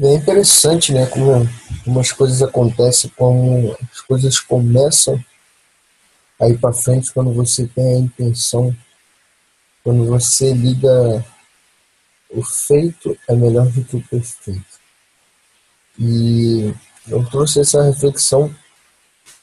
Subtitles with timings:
[0.00, 1.48] É interessante, né, como,
[1.84, 5.22] como as coisas acontecem, como as coisas começam
[6.40, 8.76] a ir para frente quando você tem a intenção,
[9.84, 11.24] quando você liga
[12.28, 14.80] o feito é melhor do que o perfeito.
[15.96, 16.74] E
[17.08, 18.52] eu trouxe essa reflexão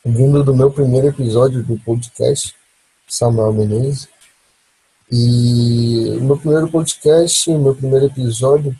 [0.03, 2.53] vindo do meu primeiro episódio do podcast,
[3.07, 4.09] Samuel Menezes.
[5.09, 8.75] E no meu primeiro podcast, no meu primeiro episódio,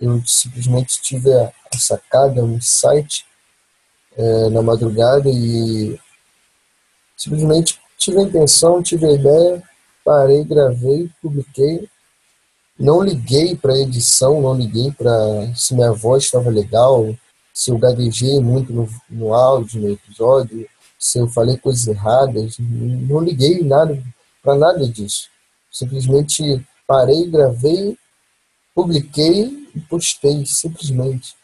[0.00, 3.24] eu simplesmente tive a, sacada, um insight
[4.16, 5.98] é, na madrugada e
[7.16, 9.62] simplesmente tive a intenção, tive a ideia,
[10.04, 11.88] parei, gravei, publiquei.
[12.78, 17.14] Não liguei para edição, não liguei para se minha voz estava legal,
[17.52, 20.66] se eu gaguejei muito no, no áudio, no episódio,
[20.98, 22.56] se eu falei coisas erradas.
[22.58, 24.02] Não liguei nada
[24.42, 25.28] para nada disso.
[25.70, 27.98] Simplesmente parei, gravei,
[28.80, 31.34] publiquei e postei, simplesmente.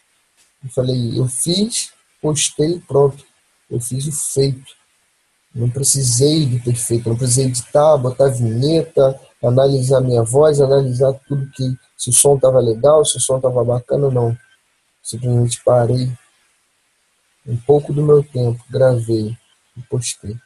[0.65, 1.91] Eu falei, eu fiz,
[2.21, 3.25] postei, pronto.
[3.71, 4.75] Eu fiz o feito.
[5.55, 11.77] Não precisei do perfeito, não precisei editar, botar vinheta, analisar minha voz, analisar tudo que
[11.97, 14.37] se o som estava legal, se o som estava bacana, não.
[15.03, 16.11] Simplesmente parei
[17.47, 19.37] um pouco do meu tempo, gravei
[19.77, 20.37] e postei.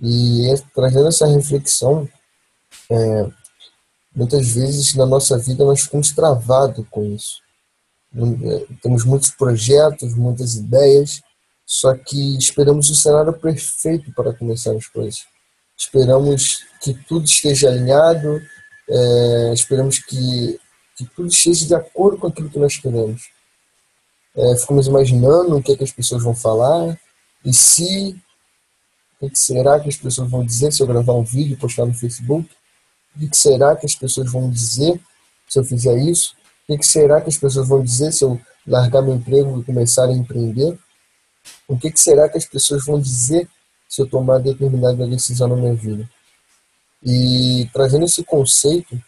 [0.00, 2.08] E trazendo essa reflexão,
[2.90, 3.30] é,
[4.16, 7.42] muitas vezes na nossa vida nós ficamos travados com isso.
[8.16, 11.20] É, temos muitos projetos, muitas ideias,
[11.66, 15.26] só que esperamos o cenário perfeito para começar as coisas.
[15.76, 18.40] Esperamos que tudo esteja alinhado,
[18.88, 20.58] é, esperamos que,
[20.96, 23.28] que tudo esteja de acordo com aquilo que nós queremos.
[24.34, 26.98] É, ficamos imaginando o que, é que as pessoas vão falar,
[27.44, 28.16] e se,
[29.20, 31.84] o que será que as pessoas vão dizer se eu gravar um vídeo e postar
[31.84, 32.48] no Facebook?
[33.16, 35.00] O que será que as pessoas vão dizer
[35.48, 36.34] se eu fizer isso?
[36.68, 40.04] O que será que as pessoas vão dizer se eu largar meu emprego e começar
[40.04, 40.78] a empreender?
[41.66, 43.48] O que será que as pessoas vão dizer
[43.88, 46.08] se eu tomar determinada decisão na minha vida?
[47.02, 49.00] E trazendo esse conceito,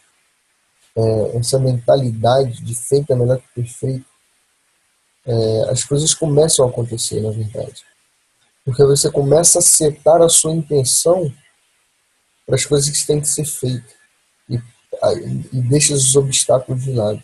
[0.96, 4.06] é, essa mentalidade de feito é melhor que perfeito,
[5.26, 7.84] é, as coisas começam a acontecer, na verdade.
[8.64, 11.30] Porque você começa a setar a sua intenção
[12.46, 13.97] para as coisas que têm que ser feitas
[14.48, 14.60] e,
[15.52, 17.22] e deixa os obstáculos de lado.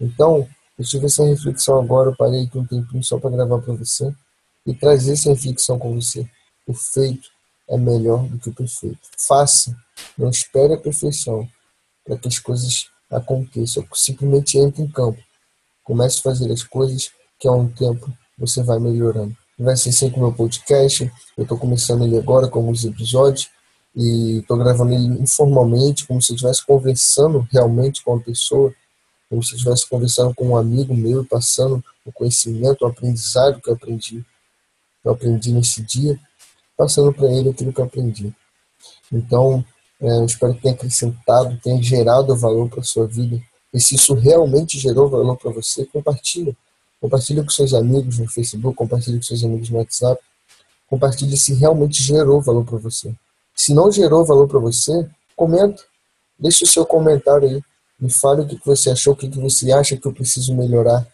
[0.00, 3.74] Então, eu tive essa reflexão agora, eu parei aqui um tempinho só para gravar para
[3.74, 4.12] você
[4.66, 6.28] e trazer essa reflexão com você.
[6.66, 7.28] O feito
[7.68, 8.98] é melhor do que o perfeito.
[9.16, 9.76] Faça,
[10.16, 11.48] não espere a perfeição
[12.04, 13.86] para que as coisas aconteçam.
[13.94, 15.20] Simplesmente entre em campo.
[15.84, 19.36] Comece a fazer as coisas que a um tempo você vai melhorando.
[19.58, 21.10] Vai ser assim com o meu podcast.
[21.36, 23.50] Eu estou começando ele agora com alguns episódios
[23.94, 28.72] e estou gravando ele informalmente, como se eu estivesse conversando realmente com a pessoa,
[29.28, 33.68] como se eu estivesse conversando com um amigo meu, passando o conhecimento, o aprendizado que
[33.68, 34.24] eu aprendi,
[35.02, 36.18] que eu aprendi nesse dia,
[36.76, 38.34] passando para ele aquilo que eu aprendi.
[39.12, 39.64] Então,
[40.00, 43.40] é, eu espero que tenha acrescentado, tenha gerado valor para a sua vida.
[43.72, 46.56] E se isso realmente gerou valor para você, compartilha.
[47.00, 50.20] Compartilha com seus amigos no Facebook, compartilha com seus amigos no WhatsApp.
[50.88, 53.14] Compartilha se realmente gerou valor para você.
[53.54, 55.82] Se não gerou valor para você, comenta.
[56.38, 57.62] Deixe o seu comentário aí.
[58.00, 61.06] Me fale o que você achou, o que você acha que eu preciso melhorar.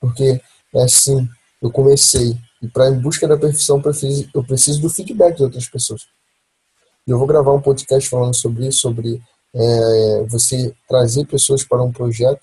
[0.00, 0.40] Porque
[0.74, 1.28] é assim,
[1.62, 2.36] eu comecei.
[2.62, 3.82] E para em busca da perfeição,
[4.34, 6.02] eu preciso do feedback de outras pessoas.
[7.06, 9.22] Eu vou gravar um podcast falando sobre isso, sobre
[9.54, 12.42] é, você trazer pessoas para um projeto.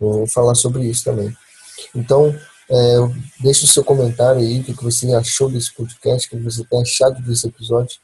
[0.00, 1.34] Eu vou falar sobre isso também.
[1.94, 2.34] Então,
[2.70, 2.96] é,
[3.40, 6.82] deixe o seu comentário aí, o que você achou desse podcast, o que você tem
[6.82, 7.98] achado desse episódio,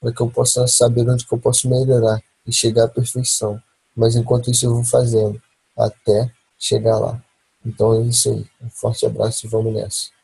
[0.00, 3.60] para que eu possa saber onde que eu posso melhorar e chegar à perfeição.
[3.94, 5.40] Mas enquanto isso eu vou fazendo,
[5.76, 7.22] até chegar lá.
[7.64, 8.46] Então é isso aí.
[8.62, 10.19] Um forte abraço e vamos nessa.